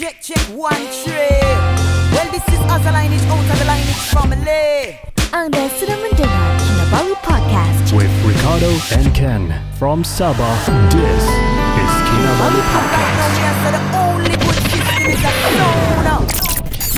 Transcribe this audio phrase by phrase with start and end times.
[0.00, 0.72] Check, check, one,
[1.04, 1.12] three.
[1.12, 4.96] Well, this is us, the lineage out of the lineage family.
[5.28, 7.92] Anda sedang mendengar Kinabalu Podcast.
[7.92, 10.56] with Ricardo and Ken from Sabah.
[10.88, 13.20] This is Kinabalu Right Podcast.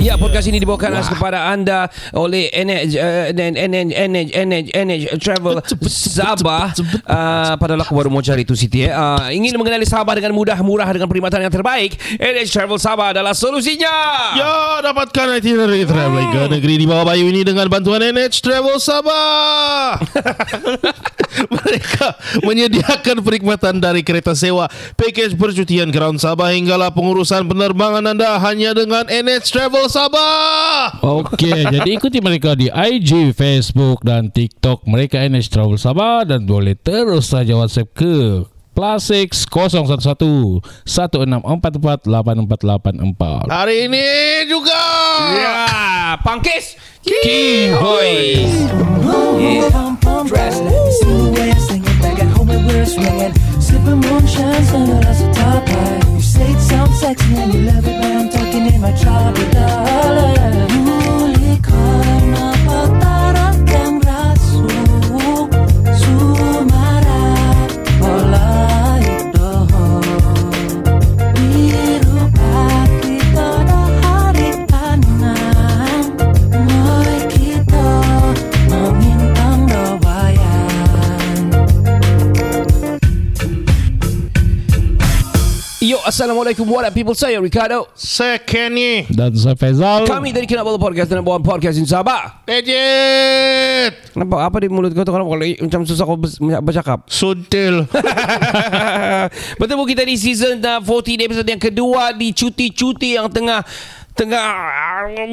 [0.03, 5.63] Ya, podcast ini dibawakan khas kepada anda oleh NH, uh, NH, NH, NH, NH Travel
[5.87, 6.75] Sabah.
[7.07, 8.83] Uh, padahal aku baru mau cari tu Siti.
[8.83, 8.91] Eh.
[8.91, 11.95] Uh, ingin mengenali Sabah dengan mudah, murah dengan perkhidmatan yang terbaik.
[12.19, 13.95] NH Travel Sabah adalah solusinya.
[14.35, 20.03] Ya, dapatkan itinerary traveling ke negeri di bawah bayu ini dengan bantuan NH Travel Sabah.
[21.63, 22.07] Mereka
[22.43, 24.67] menyediakan perkhidmatan dari kereta sewa,
[24.99, 31.05] package percutian ground Sabah hinggalah pengurusan penerbangan anda hanya dengan NH Travel Sabah.
[31.05, 36.73] Okey, jadi ikuti mereka di IG, Facebook dan TikTok mereka NH Travel Sabah dan boleh
[36.73, 38.41] terus saja WhatsApp ke
[38.73, 43.53] plus 6 011 1644 8484.
[43.53, 44.05] Hari ini
[44.49, 44.81] juga.
[45.37, 45.57] Ya,
[46.25, 46.73] Pangkis
[47.05, 48.49] Kihoy.
[50.23, 53.35] Dress, let me see the way I sing it back at home and we're swinging.
[53.59, 56.12] Sipping moonshine, a top right.
[56.33, 59.85] Say it sounds sexy and you love it, but I'm talking in my tropical.
[60.81, 62.52] Muli karena patarakan
[85.83, 89.03] Yo, Assalamualaikum what up people Saya Ricardo Saya Kenny.
[89.11, 90.07] Dan saya Faizal.
[90.07, 94.15] Kami dari Kinabalu Podcast Dan bawa podcast di Sabah Legit.
[94.15, 94.47] Kenapa?
[94.47, 96.15] Apa di mulut kau tu Kenapa kalau macam susah kau
[96.63, 97.83] bercakap Suntil.
[99.59, 103.59] Bertemu kita di season uh, 14 episode yang kedua di cuti-cuti yang tengah
[104.13, 104.45] tengah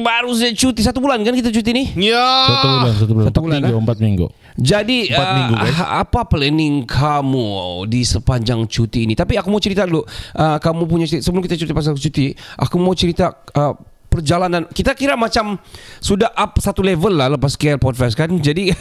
[0.01, 1.83] baru saja cuti satu bulan kan kita cuti ni.
[1.95, 2.27] Ya.
[2.49, 3.25] Satu bulan, satu bulan.
[3.29, 3.83] Satu Empat bulan, minggu, eh?
[3.87, 4.27] empat minggu.
[4.59, 5.79] Jadi uh, minggu, guys.
[5.79, 9.13] apa planning kamu di sepanjang cuti ini?
[9.15, 10.03] Tapi aku mau cerita dulu.
[10.35, 13.73] Uh, kamu punya cerita, sebelum kita cerita pasal cuti, aku mau cerita uh,
[14.11, 15.55] perjalanan kita kira macam
[16.03, 18.27] sudah up satu level lah lepas KL Podfest kan.
[18.27, 18.75] Jadi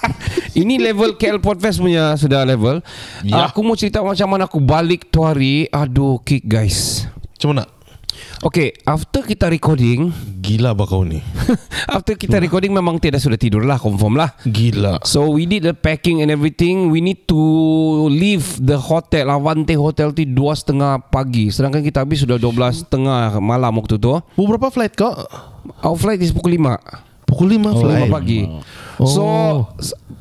[0.60, 2.84] ini level KL Podfest punya sudah level.
[3.24, 3.48] Ya.
[3.48, 5.72] Aku mau cerita macam mana aku balik tu hari.
[5.72, 7.08] Aduh kick guys.
[7.40, 7.73] Cuma nak.
[8.44, 10.12] Okay, after kita recording,
[10.44, 11.24] Gila bah kau ni.
[11.96, 14.36] after kita recording memang tidak sudah tidur lah, confirm lah.
[14.44, 15.00] Gila.
[15.00, 16.92] So we did the packing and everything.
[16.92, 17.40] We need to
[18.12, 21.48] leave the hotel Avante Hotel tu dua setengah pagi.
[21.48, 24.12] Sedangkan kita habis sudah 12 setengah malam waktu tu.
[24.36, 25.16] Berapa flight kau?
[25.80, 28.06] Our flight is pukul 5 Pukul 5 Pukul flight.
[28.06, 28.40] 5 pagi.
[28.94, 29.04] Oh.
[29.04, 29.24] So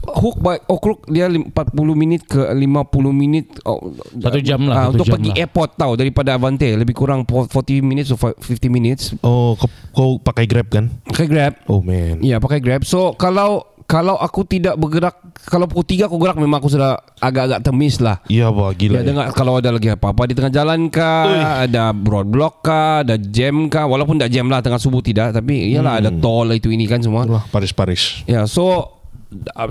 [0.03, 2.66] hook by oh crook dia lim- 40 minit ke 50
[3.14, 5.38] minit oh, Satu jam lah, ah, satu untuk jam pergi lah.
[5.40, 10.44] airport tau daripada Avante lebih kurang 40 minutes or 50 minutes Oh, kau, kau pakai
[10.44, 10.90] Grab kan?
[11.06, 12.19] pakai Grab Oh man.
[12.19, 13.63] Ya pakai Grab So kalau
[13.94, 18.26] Kalau aku tidak bergerak Kalau pukul 3 aku gerak Memang aku sudah Agak-agak temis lah
[18.26, 19.00] Iya bah Ya gila.
[19.06, 23.86] dengar kalau ada lagi apa-apa di tengah jalan kah, ada roadblock kah, ada jam kah,
[23.86, 27.28] walaupun tak jam lah tengah subuh tidak, tapi iyalah ada tol itu ini kan semua.
[27.28, 28.24] Wah, Paris-Paris.
[28.24, 28.98] Ya, so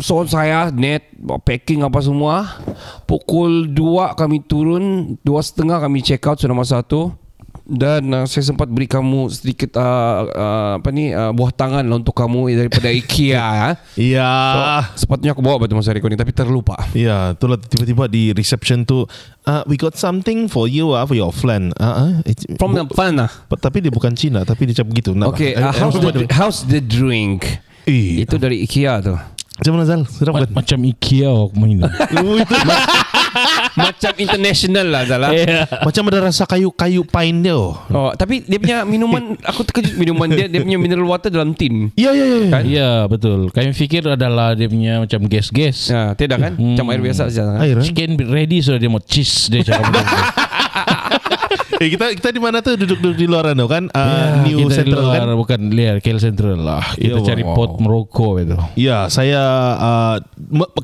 [0.05, 1.09] so saya net
[1.47, 2.61] packing apa semua.
[3.09, 7.15] Pukul 2 kami turun, dua setengah kami check out sudah masa satu.
[7.63, 11.95] Dan uh, saya sempat beri kamu sedikit uh, uh, apa ni uh, buah tangan lah
[11.95, 13.69] untuk kamu daripada IKEA ya.
[13.95, 14.31] Iya.
[14.93, 16.75] So, sepatutnya aku bawa betul masa recording tapi terlupa.
[16.91, 19.07] Iya, itulah tiba-tiba di reception tu,
[19.47, 21.71] uh, we got something for you, uh, for your friend.
[21.79, 23.31] Uh, uh, From the fun lah.
[23.55, 25.11] tapi dia bukan Cina, tapi dia macam begitu.
[25.15, 27.47] Nak Okay, uh, how's the how's the drink?
[27.87, 29.15] Eh, Itu dari IKEA tu.
[29.53, 30.03] macam mana Zal?
[30.11, 30.51] Sedap Ma- kan?
[30.51, 31.79] macam IKEA aku main.
[33.85, 35.29] Macam international lah Zala.
[35.33, 35.65] yeah.
[35.83, 37.57] macam ada rasa kayu-kayu pine dia.
[37.57, 37.75] oh.
[37.91, 41.89] Oh, tapi dia punya minuman aku terkejut minuman dia dia punya mineral water dalam tin.
[41.97, 42.49] Iya, iya, iya.
[42.53, 42.63] Kan?
[42.69, 46.53] Ya betul Kami fikir adalah Dia punya macam gas-gas Ya, tidak kan?
[46.57, 46.75] Hmm.
[46.77, 47.43] Macam air biasa saja.
[47.57, 47.61] Kan?
[47.65, 47.85] Air, eh?
[47.85, 49.93] Chicken ready sudah dia mau cheese Dia cakap
[51.81, 53.89] Eh, kita kita di mana tuh duduk-duduk di luaran tuh kan?
[53.93, 55.29] Uh, Ya, New kita di Central luar, kan?
[55.39, 57.57] Bukan lihat KL Central lah Kita Ya, cari wow.
[57.57, 59.41] pot Morocco itu Iya, saya
[59.81, 60.15] uh,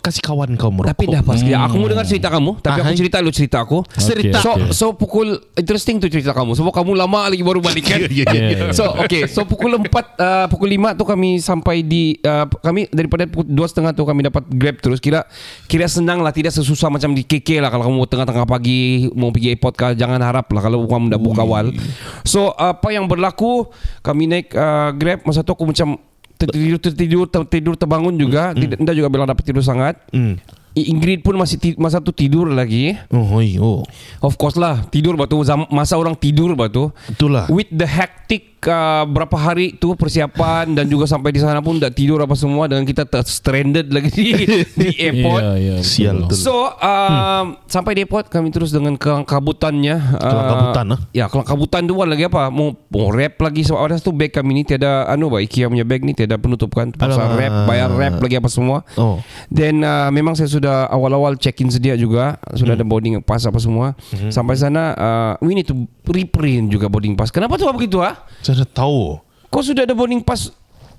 [0.00, 0.94] kasih kawan kau merokok.
[0.94, 1.66] Tapi dah pas hmm.
[1.68, 4.38] Aku mau dengar cerita kamu Tapi aku Ah, cerita lu cerita aku Cerita.
[4.40, 4.70] So okay.
[4.72, 8.48] so pukul Interesting tu cerita kamu Sebab kamu lama lagi baru balik kan iya, iya.
[8.48, 8.70] Yeah.
[8.72, 13.28] So okay So pukul 4 uh, Pukul 5 tu kami sampai di uh, Kami daripada
[13.28, 15.26] pukul 2.30 tu Kami dapat grab terus Kira
[15.68, 19.52] Kira senang lah Tidak sesusah macam di KK lah Kalau kamu tengah-tengah pagi Mau pergi
[19.52, 21.74] airport kah Jangan harap lah Kalau kamu dah buka awal
[22.22, 23.66] So apa yang berlaku
[23.98, 25.98] Kami naik uh, grab Masa tu aku macam
[26.36, 30.38] Tertidur tertidur tertidur terbangun juga Tidak, tidak juga bilang dapat tidur sangat Hmm.
[30.78, 32.94] Ingrid pun masih ti- masa tu tidur lagi.
[33.10, 33.82] Oh, oi, oh.
[34.22, 35.42] Of course lah tidur batu
[35.74, 36.94] masa orang tidur batu.
[37.10, 37.50] Itulah.
[37.50, 41.92] With the hectic uh, berapa hari tu persiapan dan juga sampai di sana pun tak
[41.92, 44.24] tidur apa semua dengan kita ter stranded lagi di,
[44.64, 45.42] di airport.
[45.42, 45.76] Ya, ya.
[45.78, 46.32] Sial betul.
[46.32, 46.36] tu.
[46.40, 49.96] So um, sampai di airport kami terus dengan kelangkabutannya.
[50.16, 51.00] Kelangkabutan, ah?
[51.12, 52.48] Ya kelangkabutan tu kan lagi apa?
[52.48, 55.84] Mau, mau rap lagi sebab ada tu bag kami ni tiada anu bah IKEA punya
[55.84, 56.88] bag ni tiada penutup kan.
[56.90, 57.36] Pasal Alamak.
[57.36, 58.80] rap bayar rap lagi apa semua.
[58.96, 59.20] Oh.
[59.48, 62.74] Then uh, memang saya sudah awal-awal check in sedia juga sudah Hmm.
[62.74, 63.96] ada boarding pass apa semua.
[64.28, 65.74] Sampai sana uh, we need to
[66.04, 67.28] reprint juga boarding pass.
[67.28, 68.28] Kenapa tu begitu ah?
[68.48, 69.20] Saya dah tahu.
[69.46, 70.48] Kau sudah ada boarding pass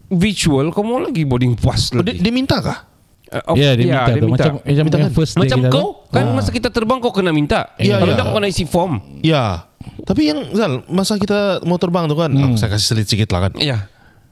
[0.07, 2.13] virtual, kau mau lagi boarding pass Oh, lagi?
[2.15, 2.85] dia, dia minta kah?
[3.29, 4.25] Uh, Ya, dia minta tu.
[4.27, 5.09] Macam, macam Minta kan?
[5.11, 6.33] first day Macam kita kau kan Ah.
[6.33, 7.73] masa kita terbang kau kena minta.
[7.77, 8.17] Ya, Kalau ya.
[8.17, 8.93] tak kau kena isi form.
[9.21, 9.69] Ya.
[10.01, 13.49] Tapi yang Zal, masa kita mau terbang tu kan, ah, saya kasih selit sikit lah
[13.49, 13.53] kan.
[13.57, 13.85] Ya.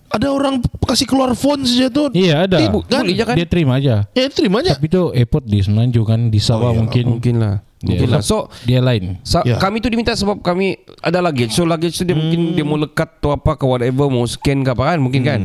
[0.07, 2.09] Ada orang kasih keluar phone saja tu.
[2.09, 2.57] Iya ada.
[2.57, 3.03] Eh, bu- kan?
[3.03, 3.35] Boleh kan?
[3.35, 4.07] Dia terima aja.
[4.09, 4.73] Ya, terima aja.
[4.73, 6.79] Tapi tu airport di Semenanjung kan di Sabah Oh, iya.
[6.79, 7.55] mungkin Mungkin lah.
[7.89, 8.03] Ya.
[8.09, 8.21] lah.
[8.21, 9.17] So dia lain.
[9.21, 9.55] Sa- Ya.
[9.57, 11.51] Kami tu diminta sebab kami ada luggage.
[11.51, 14.69] So luggage tu dia mungkin dia mau lekat tu apa ke whatever mau scan ke
[14.69, 15.39] apa kan mungkin kan.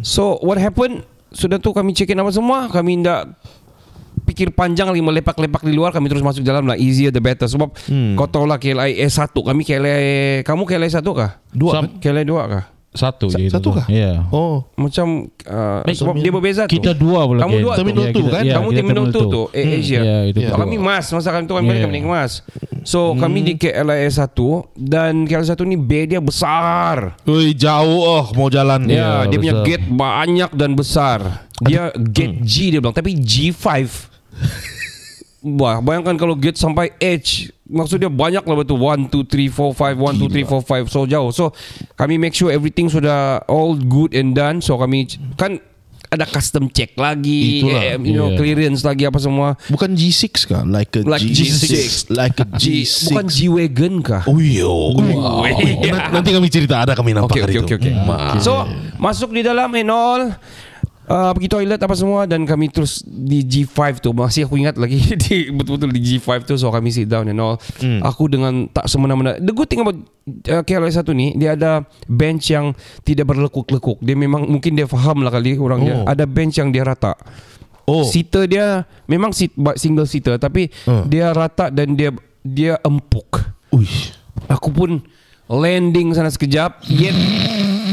[0.00, 1.04] So what happened?
[1.28, 2.66] Sudah tu kami check in apa semua.
[2.66, 3.36] Kami tidak
[4.22, 7.74] pikir panjang lagi melepak-lepak di luar kami terus masuk dalam lah easier the better sebab
[8.14, 10.00] kau tahu lah KLIA 1 kami KLIA
[10.42, 11.30] kamu KLIA 1 kah?
[11.50, 11.72] Dua.
[11.74, 12.64] Sam- KLIA 2 kah?
[12.92, 13.70] Satu Sa- je satu tu.
[13.72, 13.88] kah?
[13.88, 14.28] Ya.
[14.28, 14.68] Oh.
[14.76, 16.76] Macam uh, Baik, sebab kami- dia berbeza tu.
[16.76, 17.64] Kita dua pula Kamu Ken.
[17.64, 18.42] dua Terminal Ya, tu kan?
[18.42, 20.52] ya, Kamu terminal tu tu Air Asia Ya, itu tu.
[20.52, 21.88] Kami mas Masa kami tu kami balik Yeah.
[21.88, 22.32] kami naik mas
[22.84, 24.36] So kami di KLIA 1
[24.76, 28.84] Dan KLIA 1 ni bay dia besar Ui, jauh oh mau jalan.
[28.84, 29.66] Ya, Ya, dia punya besar.
[29.66, 31.18] gate banyak dan besar.
[31.58, 33.88] Dia gate G dia bilang, tapi G5.
[35.42, 38.78] Wah, bayangkan kalau gate sampai H, maksudnya banyak lah betul.
[38.78, 41.30] 1 2 3 4 5 1 2 3 4 5 so jauh.
[41.30, 41.50] So
[41.92, 44.58] kami make sure everything sudah all good and done.
[44.58, 45.58] So kami kan
[46.06, 47.82] ada custom check lagi, Itulah.
[47.82, 48.36] eh, you know, Yeah.
[48.36, 49.56] clearance lagi apa semua.
[49.66, 50.62] Bukan G6 kah?
[50.62, 51.64] Like a Like G6.
[51.64, 51.74] G6.
[52.12, 53.08] Like a G, G6.
[53.08, 54.22] bukan G-Wagon kah?
[54.28, 54.92] Oh yo.
[54.92, 55.42] Wow.
[55.48, 55.80] Nanti,
[56.12, 57.88] nanti kami cerita ada kami nampak Okay, hari okay, itu.
[57.88, 58.38] okay, okay.
[58.38, 58.62] So
[58.94, 60.22] masuk di dalam and all
[61.08, 64.98] uh, pergi toilet apa semua dan kami terus di G5 tu masih aku ingat lagi
[65.22, 67.56] di betul-betul di G5 tu so kami sit down and all.
[68.04, 69.38] Aku dengan tak semena-mena.
[69.38, 69.98] The good thing about
[70.50, 73.98] uh, KLI satu ni dia ada bench yang tidak berlekuk-lekuk.
[73.98, 75.94] Dia memang mungkin dia faham lah kali orang dia.
[75.98, 76.06] Oh.
[76.06, 77.14] Ada bench yang dia rata.
[77.82, 78.06] Oh.
[78.06, 81.10] Seater dia memang seat, single seater tapi Hmm.
[81.10, 83.42] dia rata dan dia dia empuk.
[83.74, 83.86] Ui.
[84.50, 85.02] Aku pun
[85.46, 86.82] landing sana sekejap.
[86.86, 87.14] Yet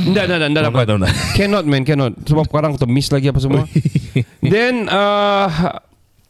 [0.05, 0.85] Enggak, enggak, enggak dapat.
[1.33, 2.13] Cannot man, cannot.
[2.23, 3.63] Sebab sekarang tu miss lagi apa semua.
[4.53, 5.47] Then uh,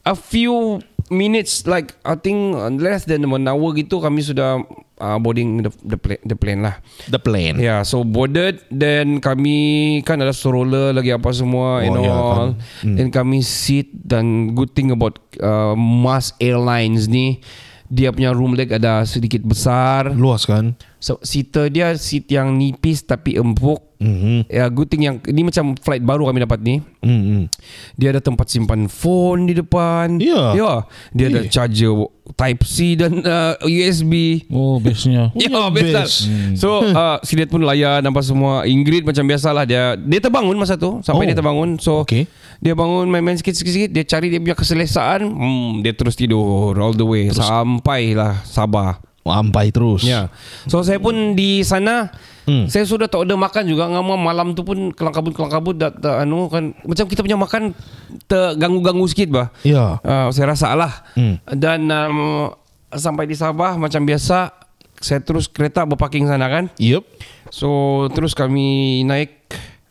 [0.03, 4.61] a few minutes like I think less than one hour gitu kami sudah
[5.01, 6.77] uh, boarding the the plane, the plane lah.
[7.09, 7.57] The plane.
[7.57, 9.57] Yeah, so boarded then kami
[10.05, 12.29] kan ada stroller lagi apa semua and Oh, ya, all.
[12.29, 12.49] kan.
[12.85, 12.95] Hmm.
[12.95, 17.41] Then kami sit dan good thing about uh, Mas Airlines ni
[17.89, 20.13] dia punya room leg ada sedikit besar.
[20.13, 20.77] Luas kan?
[20.99, 23.79] So, seater dia seat yang nipis tapi empuk.
[23.99, 24.47] Mhm.
[24.47, 26.79] Ya, good thing yang ini macam flight baru kami dapat ni.
[26.99, 27.47] Mhm.
[27.95, 30.19] Dia ada tempat simpan phone di depan.
[30.19, 30.51] Ya.
[30.53, 30.73] Ya.
[31.11, 31.47] Dia ada Eh.
[31.47, 31.91] charger
[32.29, 34.45] Type C dan uh, USB.
[34.47, 35.31] Oh bestnya.
[35.39, 35.89] Ya, Oh, best.
[35.89, 36.03] lah.
[36.03, 36.17] best.
[36.55, 38.63] So, uh, Sidet pun layan apa semua.
[38.63, 41.27] Ingrid macam biasalah dia dia terbangun masa tu sampai Oh.
[41.27, 41.75] dia terbangun.
[41.75, 42.27] So, Okay.
[42.59, 47.03] dia bangun main-main sikit-sikit, dia cari dia punya keselesaan, hmm, dia terus tidur all the
[47.03, 48.99] way sampailah Sabah.
[49.27, 50.01] Ampai terus.
[50.07, 50.31] Ya.
[50.65, 52.11] So saya pun di sana
[52.49, 52.65] Hmm.
[52.65, 57.05] saya sudah tak order makan juga ngama malam tu pun kelangkabut-kelangkabut tak anu kan macam
[57.05, 57.77] kita punya makan
[58.25, 59.47] terganggu-ganggu sikit bah.
[59.61, 60.01] Ya.
[60.01, 61.05] Uh, saya rasa lah.
[61.13, 61.37] Hmm.
[61.45, 62.49] Dan um,
[62.89, 64.49] sampai di Sabah macam biasa
[64.97, 66.73] saya terus kereta berparking sana kan.
[66.81, 67.05] Yup.
[67.53, 69.45] So terus kami naik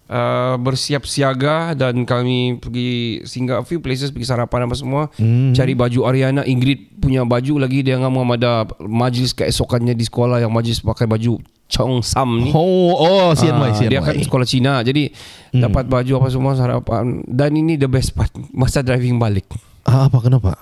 [0.09, 2.91] uh, bersiap siaga dan kami pergi
[3.23, 5.53] singgah a few places pergi sarapan apa semua Hmm.
[5.53, 10.51] cari baju Ariana Ingrid punya baju lagi dia ngam ada majlis keesokannya di sekolah yang
[10.51, 11.37] majlis pakai baju
[11.69, 13.91] Cheongsam ni Oh, oh, CNY, Ah, CNY.
[13.91, 15.13] Dia kan sekolah Cina Jadi
[15.49, 15.61] Hmm.
[15.63, 19.45] dapat baju apa semua sarapan Dan ini the best part Masa driving balik
[19.85, 20.57] Ah, apa kenapa?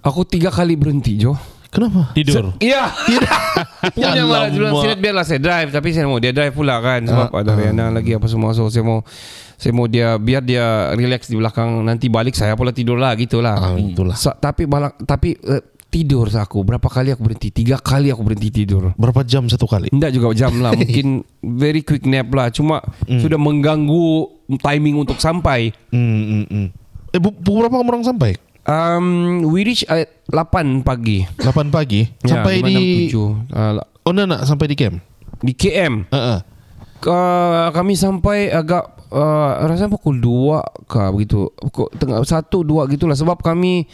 [0.00, 1.36] Aku tiga kali berhenti Jo
[1.72, 2.12] Kenapa?
[2.12, 2.52] Tidur.
[2.60, 2.92] Iya
[3.96, 7.28] Punya malah bilang Silat biarlah saya drive Tapi saya mau dia drive pula kan Sebab
[7.28, 9.00] Ah, ada Riana lagi apa semua So saya mau
[9.56, 13.54] saya mau dia biar dia relax di belakang nanti balik saya pula tidur lah gitulah.
[13.54, 14.18] Ah, itulah.
[14.18, 18.50] Sa- tapi balak tapi uh, tidur aku berapa kali aku berhenti tiga kali aku berhenti
[18.50, 18.90] tidur.
[18.92, 19.86] Berapa jam satu kali?
[19.86, 24.06] Tidak juga jam lah Mungkin very quick nap lah Cuma sudah mengganggu
[24.58, 26.66] timing untuk sampai Hmm, hmm, hmm.
[27.14, 28.34] Eh, bu- pukul berapa kamu orang sampai?
[28.66, 29.06] Um,
[29.48, 32.06] We reach at 8 pagi 8 pagi?
[32.22, 32.76] Ya, sampai 5, di...
[33.10, 33.52] 6, 7.
[33.52, 34.98] Uh, Oh, nak, nak sampai di camp?
[35.38, 36.38] Di KM Uh, uh.
[37.70, 41.50] Kami sampai agak uh, rasa pukul 2 kah begitu.
[41.54, 43.86] Pukul tengah 1 2 gitulah sebab kami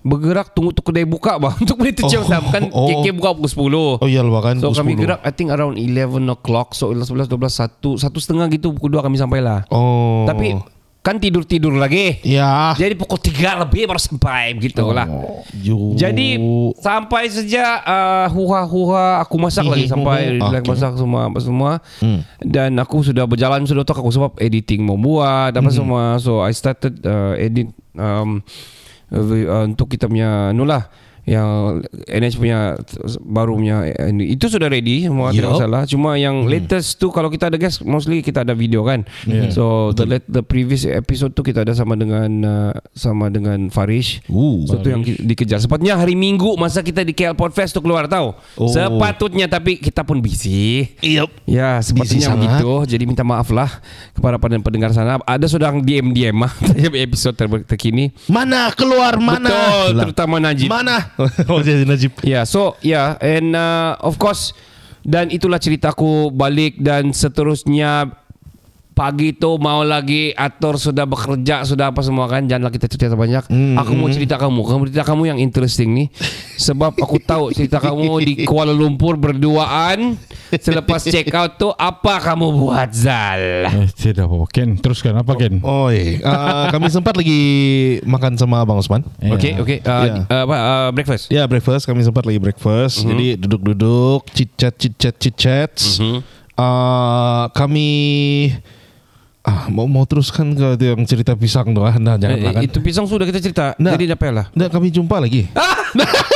[0.00, 2.88] bergerak tunggu tu kedai buka bah untuk boleh tu Oh, kan oh.
[2.88, 4.00] KK buka pukul 10.
[4.00, 5.02] Oh iya lah kan So pukul kami 10.
[5.04, 9.04] gerak I think around 11 o'clock So 11, 12, 1 Satu setengah gitu Pukul 2
[9.04, 10.56] kami sampai lah Oh Tapi
[11.00, 15.08] Kan tidur-tidur lagi Ya Jadi pukul 3 lebih baru sampai Begitu lah
[15.56, 15.96] Yo.
[15.96, 16.36] Jadi
[16.76, 20.60] Sampai sejak uh, Huha-huha Aku masak lagi Sampai Okay.
[20.60, 20.68] okay.
[20.68, 21.72] masak semua apa semua
[22.04, 22.20] Hmm.
[22.40, 26.52] Dan aku sudah berjalan Sudah tak aku sebab Editing mau buat Apa semua So I
[26.52, 28.44] started uh, Edit um,
[29.08, 30.84] uh, Untuk kita punya Anu lah
[31.22, 32.58] yang NH punya
[33.20, 33.76] baru punya
[34.18, 35.56] itu sudah ready semua tidak Yup.
[35.56, 39.50] masalah cuma yang latest tu kalau kita ada guest mostly kita ada video kan Yeah.
[39.50, 44.64] so the the previous episode tu kita ada sama dengan uh, sama dengan Farish Ooh.
[44.64, 48.32] So tu yang dikejar Sepatutnya hari Minggu Masa kita di KL Podfest tu keluar tau
[48.54, 48.68] Oh.
[48.68, 51.30] Sepatutnya Tapi kita pun busy Yup.
[51.44, 52.40] Ya sepatutnya sangat.
[52.58, 53.68] begitu Jadi minta maaf lah
[54.12, 56.52] Kepada pendengar sana Ada sudah DM-DM mah
[56.96, 59.48] Episode ter- terkini Mana keluar mana?
[59.48, 60.00] Betul.
[60.02, 61.09] Terutama Najib Mana?
[61.50, 62.12] oh jadi Najib.
[62.22, 64.52] Ya, yeah, so ya, yeah, and uh, of course
[65.00, 68.20] dan itulah ceritaku balik dan seterusnya
[69.00, 73.48] pagi tu mau lagi atur sudah bekerja sudah apa semua kan janganlah kita cerita banyak.
[73.48, 76.08] Hmm, Aku mau cerita kamu, kamu cerita kamu yang interesting nih.
[76.60, 80.20] Sebab aku tahu cerita kamu di Kuala Lumpur berduaan
[80.52, 83.68] selepas check out tu apa kamu buat Zal?
[83.68, 86.18] Eh, tidak apa-apa Ken teruskan apa Ken Oh iya.
[86.18, 87.40] Uh, kami sempat lagi
[88.02, 89.06] makan sama Abang Osman.
[89.18, 89.78] Eh, Okey, okey.
[89.80, 90.12] Uh, Ya.
[90.26, 91.28] uh, apa uh, breakfast?
[91.28, 93.02] Ya breakfast kami sempat lagi breakfast.
[93.02, 95.70] Jadi duduk-duduk, chit chat chit chat chit chat.
[96.54, 97.88] Uh, kami
[99.40, 101.96] ah mau mau teruskan ke yang cerita pisang tu ah.
[101.96, 102.60] Nah, jangan Eh, kan.
[102.60, 103.72] itu pisang sudah kita cerita.
[103.76, 103.94] Nah.
[103.94, 104.46] Jadi dah payahlah.
[104.52, 105.48] Nah, kami jumpa lagi.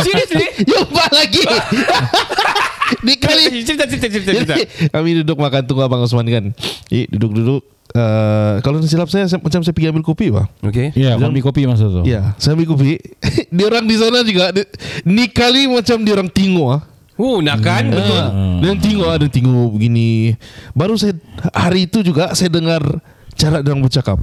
[0.01, 0.49] Seriously?
[0.71, 1.45] jumpa lagi.
[3.01, 4.55] Di kali cerita cerita cerita cerita.
[4.55, 6.45] Jadi, kami duduk makan tunggu Abang Osman kan.
[6.91, 7.63] Jadi duduk-duduk
[7.95, 10.47] uh, kalau tak silap saya, saya macam saya pergi ambil kopi bah.
[10.63, 10.93] Okey.
[10.97, 12.99] Ya kopi kopi masa tu Ya, saya ambil kopi.
[13.55, 14.63] dia orang di sana juga di,
[15.09, 16.83] ni kali macam dia orang tengok ah.
[17.15, 17.95] Oh, nak kan?
[17.95, 18.19] Betul.
[18.19, 20.35] Ah, Dan tengok ada tengok begini.
[20.75, 21.15] Baru saya
[21.55, 22.83] hari itu juga saya dengar
[23.39, 24.19] cara dia orang bercakap.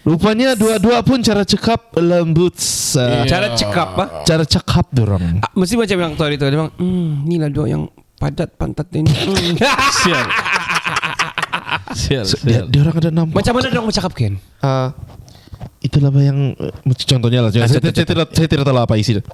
[0.00, 2.56] Rupanya dua-dua pun cara cakap lembut.
[2.96, 4.08] Uh, Cara cakap ah.
[4.24, 5.38] Cara cakap dia orang.
[5.38, 7.84] Ah, Mesti macam yang tadi tu dia bilang, "Hmm, ni lah dua yang
[8.16, 9.54] padat pantat ini." Hmm.
[9.92, 10.24] Sial
[11.92, 13.28] Sial So, dia, dia orang ada nama.
[13.28, 14.34] macam mana dia orang bercakap Ken?
[14.58, 14.94] Ah,
[15.80, 16.38] itulah apa yang
[16.84, 17.50] contohnya lah.
[17.50, 19.24] Ah, Saya, contoh, saya, tidak, saya tidak tahu apa isi dia.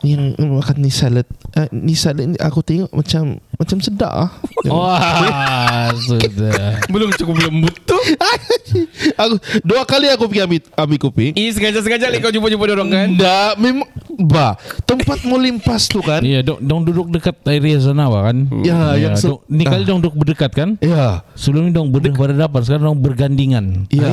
[0.00, 0.22] Ini yang
[0.54, 1.26] makan ni salad.
[1.50, 4.30] Uh, ni salad ni aku tengok macam macam sedap ah.
[4.66, 7.96] Wah Sudah Belum cukup lembut tu.
[9.20, 11.26] aku dua kali aku pergi ambil ambil kopi.
[11.32, 13.06] Ih, sengaja-sengaja lah kau jumpa-jumpa dia orang kan?
[13.10, 16.20] Enggak, memang ba tempat mau limpas tu kan.
[16.20, 19.82] Iya dong, dong duduk dekat area sana Wak, kan Ya, yang se- dong, Ni kali
[19.82, 19.86] Ah.
[19.86, 24.08] dong duduk berdekat kan Ya, Sebelum ni dong ber, berhadapan Sekarang dong bergandingan ya.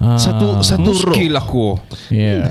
[0.00, 0.18] Ah.
[0.18, 1.13] Satu satu row.
[1.14, 1.66] Muskil aku.
[2.10, 2.42] Iya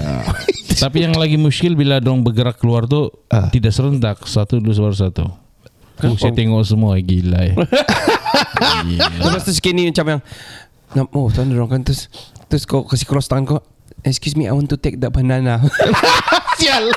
[0.73, 3.47] Tapi yang lagi muskil Bila dong bergerak keluar tu Ah.
[3.47, 5.27] Tidak serentak Satu dua suara satu
[5.93, 7.55] Uh, saya tengok semua gila eh.
[9.21, 10.17] Lepas tu sikit ni macam
[10.97, 12.09] yang Oh tuan dia orang kan Terus
[12.49, 13.59] Terus kau kasih cross tangan kau
[14.03, 15.63] Excuse me I want to take that banana
[16.59, 16.91] Sial.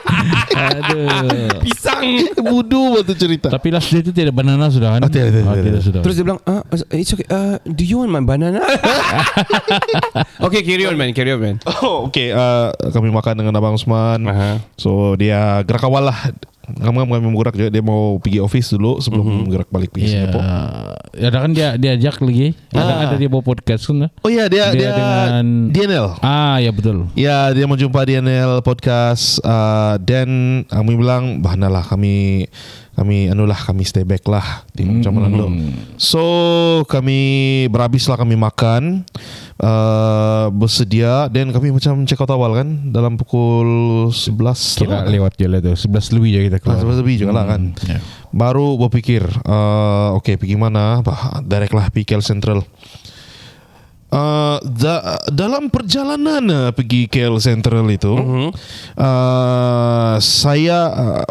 [0.53, 2.03] Aduh Pisang
[2.37, 3.49] Budu waktu cerita.
[3.49, 5.65] Tapi last day tu tidak banana sudah kan Ah, tidak, tidak, Ah, tidak.
[5.65, 6.61] tidak sudah Terus dia bilang ah,
[6.93, 8.61] It's okay uh, Do you want my banana
[10.47, 12.31] Okay carry on man Carry on man Oh, okay.
[12.31, 14.23] Uh, kami makan dengan Abang Usman.
[14.27, 14.59] Aha.
[14.77, 16.19] So dia gerak awal lah.
[16.69, 17.71] Kami mau gerak juga.
[17.71, 20.13] Dia mau pergi office dulu sebelum gerak balik pergi Iya.
[20.27, 20.59] Singapura.
[21.13, 22.53] Ada kan dia diajak lagi.
[22.71, 23.03] Ada Ah.
[23.05, 24.11] ada dia bawa podcast kan?
[24.21, 26.07] Oh ya dia Dia dia, dengan- DNL.
[26.21, 27.07] Ah ya betul.
[27.15, 30.29] Ya dia mau jumpa DNL podcast uh, Dan
[30.67, 32.47] kami bilang Bahana lah kami
[32.97, 35.47] Kami anulah kami stay back lah Tengok macam mana dulu
[35.95, 36.23] So
[36.85, 37.21] kami
[37.69, 39.05] Berhabis lah kami makan
[39.59, 43.69] uh, Bersedia Dan kami macam check out awal kan Dalam pukul
[44.09, 45.03] 11 Kira setengah.
[45.07, 45.73] lewat je lah tu.
[45.77, 46.81] 11 lebih je kita Ah, keluar.
[46.89, 48.01] 11 lebih juga lah kan Ya.
[48.31, 52.65] Baru berfikir uh, Okay pergi mana bah, Direct lah pergi KL Central
[54.17, 54.95] Uh, da,
[55.29, 58.17] dalam perjalanan uh, pergi KL Central itu
[58.97, 61.25] uh, saya uh,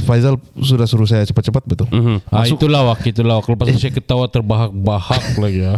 [0.00, 1.86] Faizal sudah suruh saya cepat-cepat betul.
[2.32, 3.46] Ah itulah wak, itulah wak.
[3.46, 5.74] Lepas tu saya ketawa terbahak-bahak lagi ya.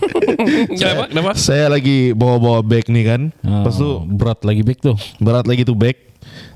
[0.80, 1.06] Kenapa?
[1.06, 1.30] Kenapa?
[1.36, 3.22] Saya lagi bawa-bawa bag nih kan.
[3.44, 4.92] Ah, Lepas tu berat lagi beg tu.
[5.22, 5.94] berat lagi tuh bag.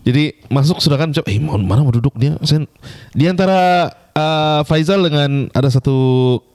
[0.03, 2.37] Jadi masuk sudah kan macam, eh mau mana mau duduk dia?
[2.43, 2.69] Saya,
[3.15, 5.97] di antara uh, Faizal dengan ada satu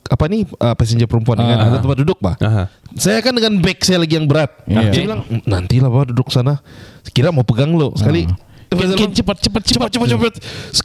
[0.03, 1.67] apa nih uh, passenger perempuan ni kan Ah.
[1.69, 2.35] ada tempat duduk bah.
[2.39, 2.65] Aha.
[2.95, 4.49] Saya kan dengan bag saya lagi yang berat.
[4.65, 4.89] Iya.
[4.89, 6.57] Saya bilang nantilah bawa duduk sana.
[7.09, 8.25] Kira mau pegang lo sekali.
[8.69, 10.33] Ken, Ken cepat cepat cepat Cepat cepat cepat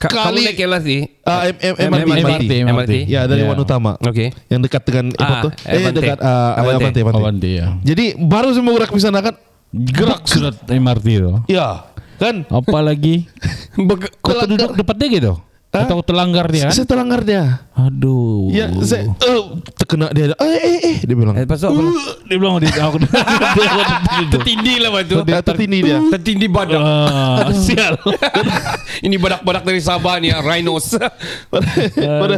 [0.00, 0.90] Ka- Kamu Sekali naik LRT
[1.20, 2.52] Ah, M- M- MRT, MRT MRT.
[2.64, 3.52] MRT Ya dari Ya.
[3.52, 4.32] Wan Utama Okey.
[4.48, 6.80] Yang dekat dengan Ah, airport tu Eh dekat ah, Avante.
[6.80, 7.50] Avante Avante.
[7.52, 7.76] Ya.
[7.84, 9.36] Jadi baru saya mau gerak ke sana kan
[9.68, 11.30] Gerak sudah MRT tu.
[11.44, 11.84] Ya
[12.16, 13.28] Kan Apa lagi?
[13.76, 15.32] Beg- Kau terduduk depan dia gitu?
[15.74, 15.90] Hah?
[15.90, 16.74] Atau terlanggar dia kan?
[16.78, 17.66] Saya terlanggar dia.
[17.74, 18.46] Aduh.
[18.54, 20.30] Ya saya uh, Terkena dia.
[20.38, 21.34] Eh eh eh Dia bilang.
[21.34, 21.82] Eh, Lepas tu apa?
[22.30, 23.02] Dia bilang dia aku
[24.38, 25.98] Tertindih lah waktu Dia tertindih dia.
[26.14, 26.78] Tertindih badak.
[26.78, 27.98] Ah, sial.
[29.06, 30.94] Ini badak-badak dari Sabah ni ah, Rhinos.
[31.50, 31.66] Pada,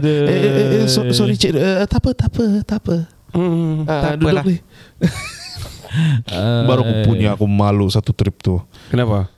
[0.00, 1.52] eh, eh, eh, so, Sorry cik.
[1.52, 2.96] Uh, Tak apa Tak apa Tak apa.
[3.36, 4.56] Hmm, Ah, Tak Duduk ni
[6.68, 8.56] Baru aku punya Aku malu satu trip tu.
[8.88, 9.28] Kenapa?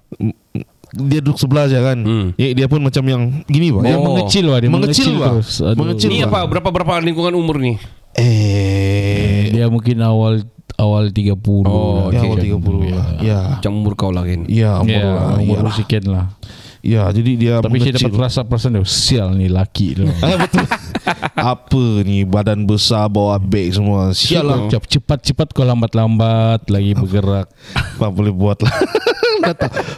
[0.90, 2.26] Dia duduk sebelah aja kan Hmm.
[2.34, 4.04] ya, Dia pun macam yang Gini pak Dia Oh.
[4.04, 5.66] mengecil wah, dia Mengecil, mengecil.
[5.66, 5.78] Aduh.
[5.78, 6.08] Mengecil.
[6.08, 6.38] Ni apa?
[6.44, 7.76] Berapa-berapa lingkungan umur ni?
[8.48, 10.42] Eh Dia mungkin awal
[10.74, 12.08] awal 30 Oh, lah.
[12.08, 12.24] Ya okay.
[12.24, 15.74] awal 30 lah Ya Macam umur kau lah kan Ya umur Ya, lah umur Iyalah.
[15.74, 16.26] sekian lah.
[16.78, 18.06] Ya jadi dia Tapi saya mengecil.
[18.06, 20.62] dapat rasa perasaan dia Sial ni laki tu Ah, betul.
[21.52, 24.10] Apa ni badan besar bawa beg semua.
[24.10, 24.66] Sial lah.
[24.66, 27.46] Cepat cepat cepat kau lambat-lambat lagi bergerak.
[27.94, 28.74] Apa boleh buat lah.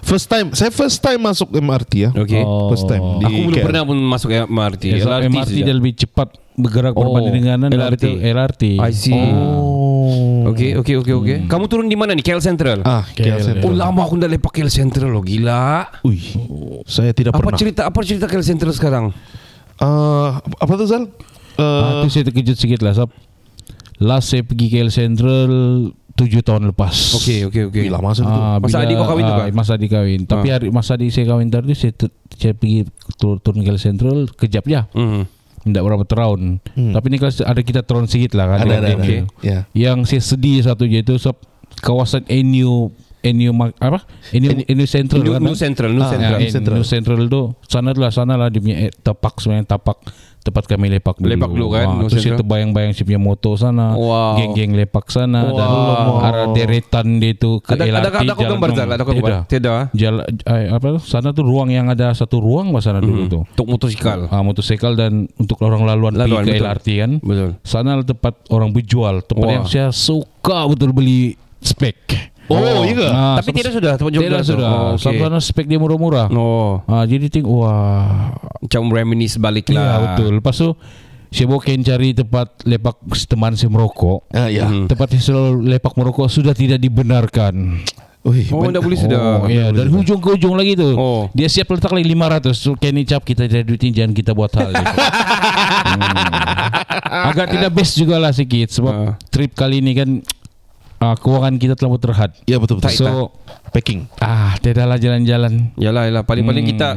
[0.03, 2.11] First time, saya first time masuk MRT ya.
[2.13, 2.69] Okay Oh.
[2.69, 3.19] First time.
[3.19, 3.65] Di Aku belum KL.
[3.65, 7.59] pernah pun masuk MRT Ya, so LRT, MRT dia lebih cepat bergerak Oh, berbanding dengan
[7.67, 8.05] LRT.
[8.05, 8.05] LRT.
[8.23, 8.63] LRT.
[8.79, 10.53] I see Oh.
[10.53, 11.37] Okay okay okay, okay.
[11.47, 12.21] Kamu turun di mana ni?
[12.21, 12.85] KL Central?
[12.85, 13.41] Ah, KL KL.
[13.43, 13.65] Central.
[13.65, 16.21] Oh lama aku dah lepak KL Central loh Gila Ui.
[16.85, 17.57] Saya tidak Apa pernah.
[17.57, 19.05] cerita Apa cerita KL Central sekarang?
[19.79, 21.09] Ah, apa tu Zal?
[21.61, 23.13] Ah, Uh, tu saya terkejut sikit lah Sab.
[23.99, 25.51] Last saya pergi KL Central
[26.11, 26.93] 7 tahun lepas.
[27.15, 28.29] Okay okay okay Bila masa tu?
[28.31, 29.53] Ah, Masa bila- adik kau kahwin tu ah, kan?
[29.53, 30.21] Masa adik kahwin.
[30.23, 30.53] Tapi Ah.
[30.55, 34.65] hari masa adik saya kahwin tadi saya, tu- saya pergi turun, turun KL Central kejap
[34.65, 34.81] je.
[34.91, 35.23] hmm.
[35.63, 36.65] Tidak berapa tahun.
[36.73, 36.93] Hmm.
[36.93, 38.59] Tapi ni kelas ada kita turun sikit lah kan.
[38.63, 38.89] ada ada.
[38.91, 38.97] ada.
[38.97, 39.29] okay.
[39.41, 39.69] Ya.
[39.71, 41.37] Yang saya sedih satu je itu Sab,
[41.79, 42.89] kawasan NU
[43.21, 44.01] NU Mar- apa?
[44.33, 45.41] NU, NU Central New, kan?
[45.43, 46.75] New Central New Ah, Central Ya, Central.
[46.75, 50.01] New Central tu sana lah sana lah dia punya eh, tapak sebenarnya tapak
[50.41, 51.29] tempat kami lepak dulu.
[51.29, 54.37] Lepak dulu kan, Wah, terus saya terbayang-bayang si punya motor sana, Wow.
[54.37, 56.17] geng-geng lepak sana dan Wow.
[56.19, 58.85] arah deretan dia tu ke Ada LRT ada ada kau jalan gambar tak?
[58.87, 59.31] Ada kau gambar?
[59.31, 59.43] Tidak.
[59.47, 59.73] Tidak.
[59.73, 59.87] ah?
[59.93, 60.89] Jalan eh, apa?
[60.99, 63.31] Sana tu ruang yang ada satu ruang pas sana dulu Mhm.
[63.31, 63.41] tu.
[63.47, 64.19] Untuk motosikal.
[64.27, 66.67] Ah, motosikal dan untuk orang laluan, Laluan, pergi ke betul.
[66.67, 67.11] LRT kan.
[67.21, 67.51] Betul.
[67.61, 72.30] Sana tempat orang berjual, tempat yang saya suka betul beli spek.
[72.51, 73.07] Oh, iya ke?
[73.07, 74.69] Ah, Tapi tidak sudah tempat jual Tidak sudah.
[74.69, 75.01] Oh, okay.
[75.01, 76.27] Sampai sana spek dia murah-murah.
[76.31, 78.35] Oh, Ah, jadi tengok wah.
[78.59, 79.97] macam reminisce balik Ya lah.
[80.05, 80.37] betul.
[80.37, 80.75] Lepas tu
[81.31, 84.27] saya boken cari tempat lepak teman saya merokok.
[84.31, 84.67] Ah, ya.
[84.67, 84.85] Hmm.
[84.85, 87.87] Tempat yang selalu lepak merokok sudah tidak dibenarkan.
[88.21, 89.17] Ui, Oh, dah boleh sudah.
[89.17, 90.93] Oh, ya, dari hujung ke hujung lagi tu.
[90.93, 91.33] Oh.
[91.33, 92.53] Dia siap letak lagi 500.
[92.53, 94.85] So, Kenny cap kita jadi duitin jangan kita buat hal itu.
[95.89, 97.29] hmm.
[97.31, 99.15] Agak tidak best juga lah sikit sebab Ah.
[99.27, 100.09] trip kali ini kan
[101.01, 102.31] ah, keuangan kita terlalu terhad.
[102.45, 102.93] Ya betul betul.
[102.95, 103.33] So
[103.71, 104.11] Packing.
[104.19, 105.71] ah tidaklah jalan-jalan.
[105.79, 106.23] Yalah, yalah.
[106.27, 106.73] Paling-paling Hmm.
[106.75, 106.89] kita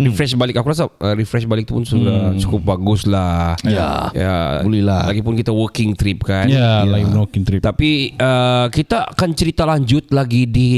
[0.00, 0.56] refresh balik.
[0.56, 3.52] Aku rasa uh, refresh balik tu pun sudah cukup bagus lah.
[3.62, 4.08] Ya.
[4.16, 4.36] Ya.
[4.64, 5.12] Boleh lah.
[5.12, 6.48] Lagipun kita working trip kan.
[6.48, 7.60] Ya, lagi walking trip.
[7.60, 10.72] Tapi uh, kita akan cerita lanjut lagi di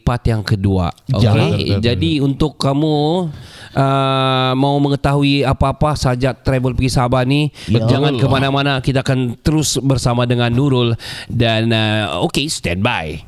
[0.00, 0.88] part yang kedua.
[1.12, 1.76] Okay.
[1.76, 3.28] Jadi untuk kamu
[3.76, 8.80] uh, mau mengetahui apa-apa saja travel pergi Sabah ni, jangan ke mana-mana.
[8.80, 10.96] Kita akan terus bersama dengan Nurul
[11.28, 13.20] dan uh, okay, stand by.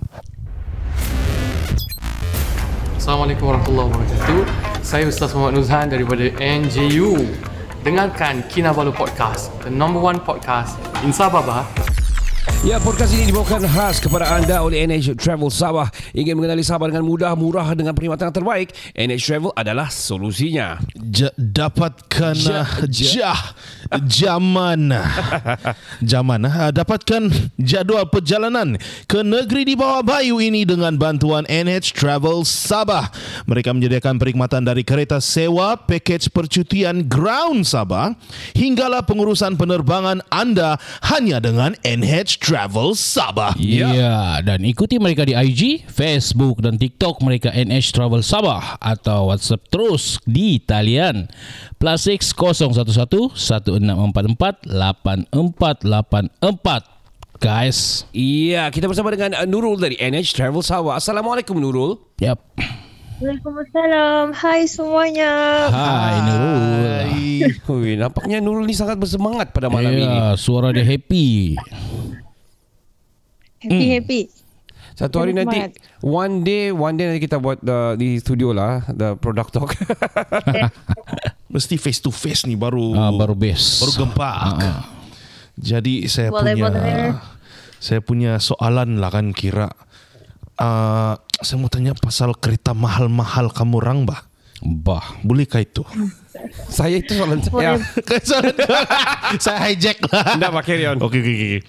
[2.98, 4.42] Assalamualaikum warahmatullahi wabarakatuh.
[4.82, 7.14] Saya Ustaz Muhammad Nuzhan daripada NJU.
[7.86, 10.74] Dengarkan Kinabalu Podcast, the number one podcast
[11.06, 11.62] in Sabah.
[12.66, 15.94] Ya, podcast ini dibawakan khas kepada anda oleh NH Travel Sabah.
[16.10, 20.74] Ingin mengenali Sabah dengan mudah, murah dengan perkhidmatan terbaik, NH Travel adalah solusinya.
[20.98, 23.40] Ja, dapatkan Ja- ja, jah
[24.10, 24.90] jaman
[26.02, 26.44] jaman
[26.82, 33.06] dapatkan jadual perjalanan ke negeri di bawah bayu ini dengan bantuan NH Travel Sabah.
[33.46, 38.18] Mereka menyediakan perkhidmatan dari kereta sewa, pakej percutian ground Sabah
[38.58, 40.74] hinggalah pengurusan penerbangan anda
[41.06, 43.52] hanya dengan NH Travel Sabah.
[43.60, 43.92] Ya.
[43.92, 49.68] ya, dan ikuti mereka di IG, Facebook dan TikTok mereka NH Travel Sabah atau WhatsApp
[49.68, 51.28] terus di talian
[51.76, 56.96] plus 6 011 1644 8484.
[57.38, 60.96] Guys, Iya, kita bersama dengan uh, Nurul dari NH Travel Sabah.
[60.96, 62.00] Assalamualaikum Nurul.
[62.16, 62.40] yap.
[63.20, 64.32] Waalaikumsalam.
[64.32, 65.32] Hai semuanya.
[65.68, 66.96] Hai Nurul.
[67.68, 70.06] Hui, nampaknya Nurul ni sangat bersemangat pada malam ini.
[70.06, 71.58] Ya, suara dia happy.
[73.58, 74.20] Happy happy.
[74.94, 75.62] Satu hari nanti
[76.00, 79.70] one day one day nanti kita buat uh, di studio lah the product talk.
[81.54, 83.78] Mesti face to face ni baru Ah, baru best.
[83.80, 84.38] baru gempak.
[85.54, 87.02] Jadi saya Boleh, punya boleh.
[87.78, 89.70] saya punya soalan lah kan kira
[90.56, 94.22] uh, saya mau tanya pasal kereta mahal-mahal kamu orang bah.
[94.58, 95.02] Bah.
[95.22, 95.86] Bolehkah itu?
[96.66, 97.78] Saya itu soalan saya.
[99.42, 100.34] saya hijack lah.
[100.34, 100.98] Tidak Pak carry on.
[100.98, 101.60] Okey okey okey.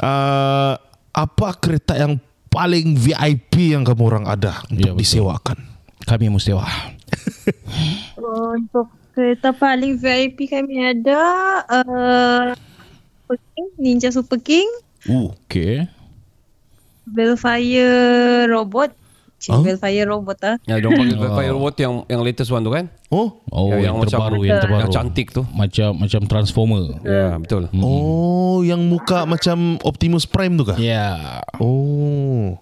[0.00, 0.76] Uh,
[1.10, 2.16] apa kereta yang
[2.48, 5.00] paling VIP yang kamu orang ada untuk Ya, betul.
[5.00, 5.58] disewakan?
[6.04, 6.64] Kami mustiwa.
[8.56, 11.20] Untuk kereta paling VIP kami ada
[11.64, 12.48] uh,
[13.76, 14.68] Ninja Super King,
[15.04, 15.86] Uh, Okay.
[17.06, 18.92] Velfire Robot.
[19.38, 19.62] Cik, Huh?
[19.62, 20.56] Velfire Robot ah.
[20.66, 22.90] Ya, dong panggil Fire Robot yang yang latest one tu kan?
[23.08, 24.82] oh, Oh, Ya, yang, yang macam- terbaru, yang terbaru.
[24.82, 25.42] Yang cantik tu.
[25.48, 26.84] Macam macam transformer.
[27.00, 27.70] Ya, betul.
[27.72, 30.74] oh, yang muka macam Optimus Prime tu kah?
[30.74, 31.38] Ya.
[31.62, 32.58] Oh,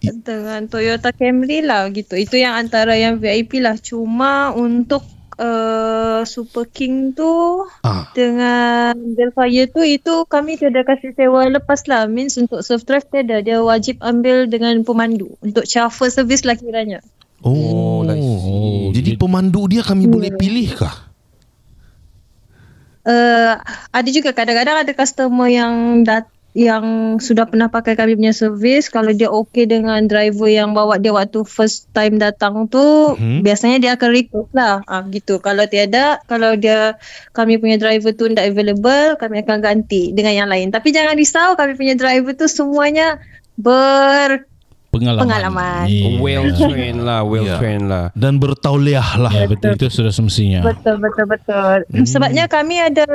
[0.00, 2.16] Dengan Toyota Camry lah gitu.
[2.16, 3.78] Itu yang antara yang VIP lah.
[3.78, 5.06] Cuma untuk
[5.42, 12.06] uh, Super King tu ah, dengan Velfire tu itu kami tiada kasih sewa lepas lah.
[12.06, 13.42] Means untuk self drive tiada.
[13.42, 15.34] Dia wajib ambil dengan pemandu.
[15.42, 17.02] Untuk chauffeur service lah kiranya.
[17.42, 18.22] oh, nice.
[18.22, 21.10] Oh, jadi jadi- pemandu dia kami boleh pilih kah?
[23.02, 23.58] Uh,
[23.90, 29.08] ada juga kadang-kadang ada customer yang dat yang sudah pernah pakai kami punya servis kalau
[29.16, 33.40] dia okey dengan driver yang bawa dia waktu first time datang tu Mhm.
[33.40, 34.84] biasanya dia akan request lah.
[34.84, 35.40] Ah gitu.
[35.40, 37.00] Kalau tiada kalau dia
[37.32, 40.68] kami punya driver tu tidak available kami akan ganti dengan yang lain.
[40.68, 43.16] Tapi jangan risau kami punya driver tu semuanya
[43.56, 44.44] ber
[44.92, 45.24] Pengalaman.
[45.24, 45.84] Pengalaman.
[45.88, 46.20] Yeah.
[46.20, 47.56] Well trained lah, well Ya.
[47.56, 48.12] trained lah.
[48.12, 49.32] Dan bertauliah lah.
[49.32, 50.60] Ya, betul itu sudah semestinya.
[50.60, 51.88] Betul betul betul.
[51.88, 52.04] Hmm.
[52.04, 53.08] Sebabnya kami ada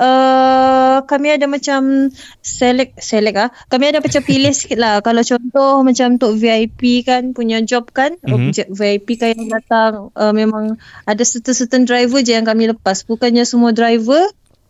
[0.00, 2.08] uh, kami ada macam
[2.40, 3.52] select select ah.
[3.68, 5.04] Kami ada macam pilih sikit lah.
[5.04, 8.56] Kalau contoh macam untuk VIP kan punya job kan, Mhm.
[8.56, 8.72] mm-hmm.
[8.72, 13.04] VIP kan yang datang uh, memang ada certain-certain driver je yang kami lepas.
[13.04, 14.24] Bukannya semua driver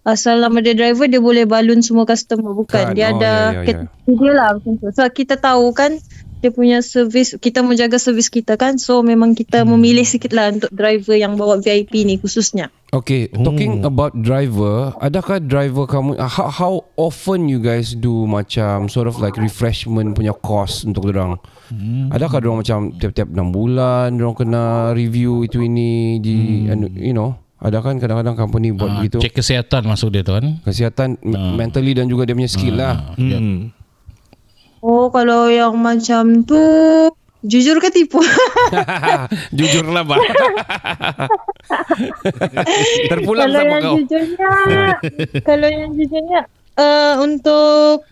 [0.07, 3.35] Asal nama dia driver dia boleh balun semua customer bukan Kan, dia oh, ada ya,
[3.35, 3.67] ya, ya.
[3.67, 4.87] kategori dia lah macam tu.
[4.95, 6.01] So kita tahu kan
[6.39, 10.55] dia punya servis kita mau jaga servis kita kan so memang kita memilih sikit lah
[10.55, 12.71] untuk driver yang bawa VIP ni khususnya.
[12.89, 18.89] Okay, talking about driver, adakah driver kamu uh, how, how often you guys do macam
[18.89, 21.37] sort of like refreshment punya course untuk orang?
[21.69, 22.09] Hmm.
[22.09, 24.65] Adakah orang macam tiap-tiap 6 bulan orang kena
[24.97, 27.37] review itu ini di anu, you know?
[27.59, 29.19] Ada kan kadang-kadang company buat Ah, begitu.
[29.19, 30.63] cek kesihatan masuk dia tu kan.
[30.63, 33.15] Kesihatan me- mentally dan juga dia punya skill lah.
[33.15, 33.75] Hmm.
[34.79, 36.55] Oh kalau yang macam tu
[37.41, 38.23] jujur ke tipu?
[39.59, 40.23] Jujurlah bah.
[43.09, 43.95] Terpulang kalau sama yang kau.
[43.97, 44.53] jujurnya
[45.43, 46.41] kalau yang jujurnya
[46.75, 48.07] uh, untuk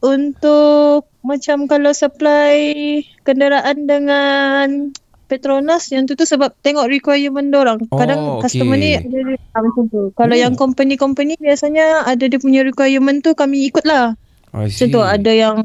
[0.00, 2.54] untuk macam kalau supply
[3.22, 4.68] kenderaan dengan
[5.24, 7.80] Petronas yang tu tu sebab tengok requirement orang.
[7.88, 9.08] Kadang Oh, customer ni okay.
[9.08, 9.18] ada
[9.56, 10.02] ah, macam tu.
[10.12, 14.20] Kalau yang company-company biasanya ada dia punya requirement tu kami ikut lah.
[14.52, 15.56] I Macam tu ada yang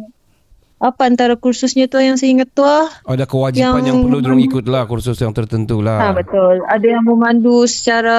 [0.80, 2.88] apa antara kursusnya tu yang saya ingat tu ah.
[3.04, 6.00] Ada kewajipan yang, yang- perlu dorong ikut lah kursus yang tertentu lah.
[6.00, 6.64] Ha, betul.
[6.64, 8.18] Ada yang memandu secara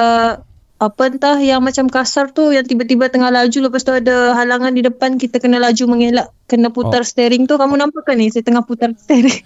[0.81, 4.81] apa entah yang macam kasar tu yang tiba-tiba tengah laju lepas tu ada halangan di
[4.81, 7.07] depan kita kena laju mengelak kena putar oh.
[7.07, 9.45] steering tu kamu nampak kan ni saya tengah putar steering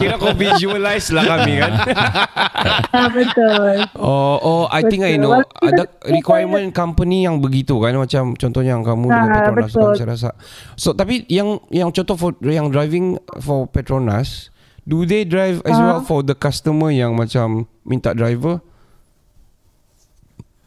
[0.00, 1.72] Kira kau visualize lah kami kan.
[1.76, 5.28] ha, betul Oh, oh, I think I Betul.
[5.28, 5.44] know.
[5.60, 9.82] Ada requirement company yang begitu kan macam contohnya yang kamu dengan Ah, Petronas betul.
[9.82, 10.30] kan saya rasa.
[10.74, 14.48] So tapi yang yang contoh for yang driving for Petronas,
[14.82, 18.64] do they drive as well for the customer yang macam minta driver?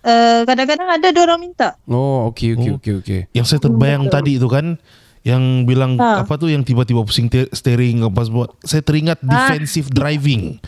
[0.04, 2.78] Uh, kadang-kadang ada orang minta Oh, okay, okay, Oh.
[2.78, 3.20] okay, okay.
[3.32, 4.16] Yang saya terbayang Betul.
[4.16, 4.66] tadi itu kan
[5.22, 6.22] yang bilang Ha.
[6.22, 8.60] apa tu yang tiba-tiba pusing te- steering apa buat.
[8.60, 10.60] Saya teringat defensive driving.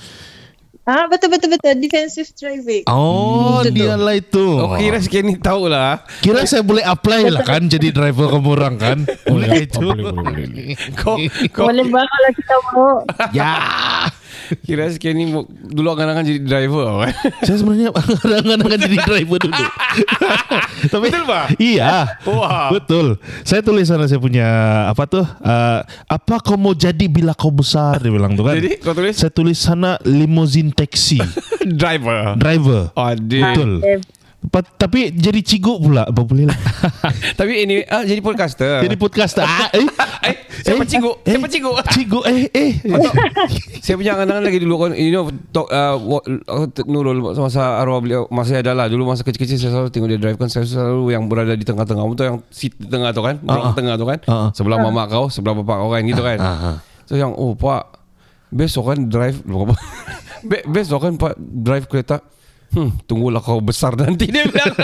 [0.86, 3.74] ah betul betul betul defensive driving Oh, Betul.
[3.74, 4.46] dia lah itu.
[4.54, 6.06] Oh, kira sekian ni tahu lah.
[6.22, 8.98] Kira saya boleh apply lah kan jadi driver kamu orang kan.
[9.26, 9.82] Boleh Boleh, itu.
[9.82, 10.68] boleh, boleh, boleh.
[11.02, 11.18] Kau,
[11.50, 12.90] kau boleh banget kalau kita mau
[13.34, 13.52] Ya.
[14.62, 15.26] Kira sekian ni
[15.70, 17.14] dulu akan-akan jadi driver kan?
[17.42, 19.64] Saya sebenarnya kadang-kadang akan jadi driver dulu.
[20.94, 21.46] Tapi Betul, Pak?
[21.58, 21.94] Iya.
[22.28, 22.70] Wah.
[22.70, 23.08] Betul.
[23.42, 24.48] Saya tulis sana saya punya
[24.88, 25.26] apa tuh?
[25.26, 28.56] uh, apa kau mau jadi bila kau besar dia bilang tuh kan.
[28.58, 31.18] Jadi kau tulis Saya tulis sana limousine taxi
[31.82, 32.36] driver.
[32.38, 32.92] driver.
[32.94, 33.42] Adik.
[33.42, 33.72] Betul.
[34.52, 36.58] Tapi jadi cigu pula apa boleh lah.
[37.40, 38.82] Tapi ini ah, jadi podcaster.
[38.82, 39.42] jadi podcaster.
[39.42, 39.84] Ah, eh,
[40.30, 41.12] eh, siapa cigu?
[41.22, 41.72] eh, Siapa cigu?
[41.92, 42.72] Cigu eh eh.
[43.84, 46.24] Saya punya angan-angan lagi dulu kan you know talk, uh, what,
[46.84, 50.38] Nurul masa arwah beliau masih ada lah dulu masa kecil-kecil saya selalu tengok dia drive
[50.38, 53.62] kan saya selalu yang berada di tengah-tengah tu yang seat tengah tu kan uh, Ah,
[53.70, 53.74] ah.
[53.74, 54.50] tengah tu kan ah.
[54.52, 56.78] sebelah mama kau sebelah bapak kau kan gitu kan ah.
[57.04, 57.94] so yang oh pak
[58.50, 59.38] besok kan drive
[60.66, 62.22] besok kan pak drive kereta
[62.74, 64.76] Hmm, tunggulah kau besar nanti dia bilang.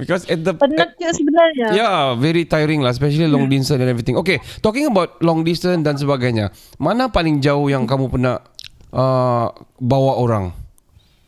[0.00, 1.76] Because at the Penat je sebenarnya.
[1.76, 4.16] Yeah, very tiring lah, especially long distance and everything.
[4.20, 8.40] Okay, talking about long distance dan sebagainya, mana paling jauh yang kamu pernah
[8.92, 10.52] uh, bawa orang?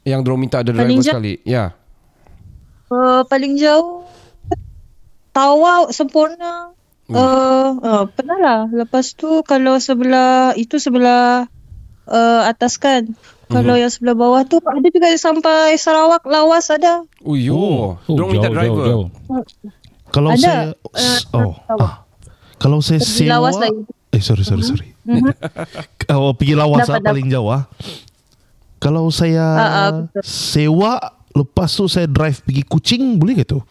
[0.02, 1.34] Yang dorang minta ada driver Paling sekali.
[1.46, 1.52] Ya.
[1.52, 1.68] Yeah.
[2.92, 4.04] Uh, paling jauh
[5.32, 6.76] Tawa sempurna.
[7.08, 7.16] Hmm.
[7.16, 8.60] Uh, uh, pernah lah.
[8.68, 11.48] Lepas tu kalau sebelah itu sebelah
[12.06, 13.16] uh, atas kan.
[13.52, 13.80] Kalau Mhm.
[13.80, 17.04] yang sebelah bawah tu ada juga sampai Sarawak lawas ada.
[17.20, 17.54] Oh, yo.
[17.54, 18.84] Oh, dorang minta jauh, driver.
[18.84, 19.06] jauh,
[20.08, 20.40] Kalau Ada.
[20.40, 20.60] saya
[20.92, 22.04] Uh, oh ah.
[22.58, 23.80] kalau saya Pergi sewa lawas lagi.
[24.10, 24.88] eh sorry sorry sorry.
[25.02, 25.24] Mhm.
[26.12, 27.64] Oh pergi lawas Dapat, ah, paling jauh ah.
[28.76, 30.20] Kalau saya ah, betul.
[30.20, 30.92] sewa
[31.32, 33.64] lepas tu saya drive pergi Kuching boleh ke tu?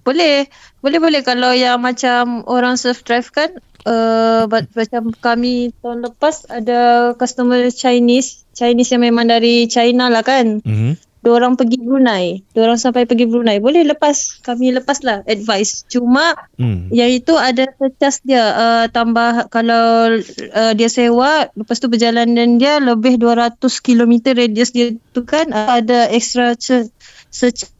[0.00, 0.48] Boleh.
[0.78, 3.52] Boleh boleh kalau yang macam orang self drive kan
[3.84, 4.44] uh,
[4.78, 10.60] macam kami tahun lepas ada customer Chinese, Chinese yang memang dari China lah kan.
[10.60, 11.00] Mhm.
[11.24, 12.44] Diorang pergi Brunei.
[12.52, 13.56] Diorang sampai pergi Brunei.
[13.56, 14.44] Boleh lepas.
[14.44, 15.88] Kami lepas lah advice.
[15.88, 16.92] Cuma Hmm.
[16.92, 17.64] yang itu ada
[17.96, 18.44] charge dia.
[18.44, 21.48] Uh, tambah kalau uh, dia sewa.
[21.56, 25.48] Lepas tu perjalanan dia lebih 200 km radius dia tu kan.
[25.48, 26.92] Uh, ada extra charge.
[27.32, 27.72] Search,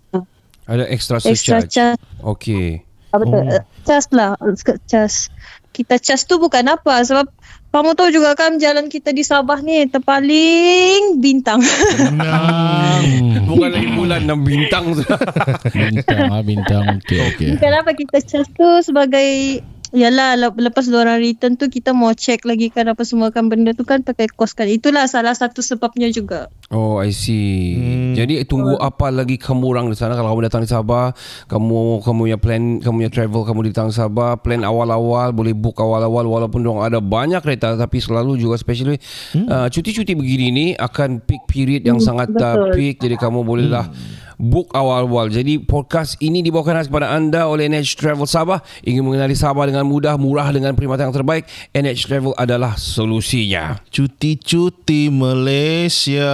[0.65, 1.69] Ada extra extra surcharge.
[1.69, 2.01] charge.
[2.25, 2.81] Okay.
[3.13, 3.39] Apa tu?
[3.45, 4.41] Uh, charge lah.
[4.89, 5.29] Charge.
[5.75, 7.03] Kita charge tu bukan apa.
[7.03, 7.27] Sebab
[7.75, 11.59] kamu tahu juga kan jalan kita di Sabah ni terpaling bintang.
[11.59, 13.51] Hmm.
[13.51, 14.85] Bukan lagi bulan 6 bintang.
[15.75, 17.03] Bintang ah bintang.
[17.03, 17.49] Okey okey.
[17.59, 19.59] Kenapa kita charge tu sebagai
[19.95, 23.71] Yalah lep- lepas orang return tu kita mau check lagi kan apa semua kan benda
[23.71, 24.67] tu kan pakai kos kan.
[24.67, 26.51] Itulah salah satu sebabnya juga.
[26.69, 27.79] Oh, I see.
[27.79, 28.13] Hmm.
[28.15, 31.15] Jadi tunggu apa lagi kamu orang di sana kalau kamu datang di Sabah,
[31.47, 36.27] kamu kamu punya plan, kamu punya travel kamu datang Sabah, plan awal-awal boleh book awal-awal
[36.27, 38.99] walaupun dong ada banyak kereta tapi selalu juga especially
[39.31, 39.47] hmm.
[39.47, 42.71] uh, cuti-cuti begini ni akan peak period yang Hmm, sangat uh, betul.
[42.75, 43.87] peak jadi kamu bolehlah
[44.39, 45.31] book awal-awal.
[45.31, 48.61] Jadi podcast ini dibawakan khas kepada anda oleh NH Travel Sabah.
[48.83, 51.45] Ingin mengenali Sabah dengan mudah, murah dengan perkhidmatan yang terbaik,
[51.75, 53.79] NH Travel adalah solusinya.
[53.91, 56.33] Cuti-cuti Malaysia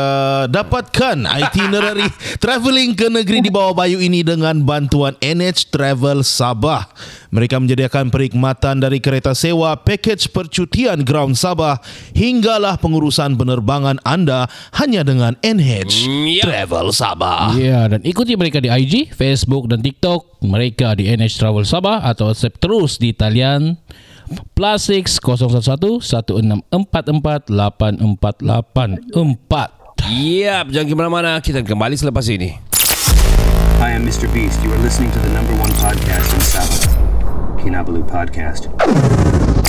[0.48, 2.08] Dapatkan itinerary
[2.42, 6.88] travelling ke negeri di bawah bayu ini dengan bantuan NH Travel Sabah.
[7.30, 11.78] Mereka menyediakan perkhidmatan dari kereta sewa, pakej percutian ground Sabah
[12.10, 16.42] hinggalah pengurusan penerbangan anda hanya dengan NH Mm, ya.
[16.42, 17.54] Travel Sabah.
[17.54, 20.42] Ya, dan ikuti mereka di IG, Facebook dan TikTok.
[20.42, 23.78] Mereka di NH Travel Sabah atau WhatsApp terus di talian
[24.52, 29.78] plus 6 011 1644 8484.
[30.10, 31.30] Yap, jangan ke mana-mana.
[31.38, 32.56] Kita kembali selepas ini.
[33.78, 34.28] Hi, I'm Mr.
[34.28, 34.60] Beast.
[34.60, 36.80] You are listening to the number one podcast in Sabah,
[37.62, 39.59] Kinabalu Podcast.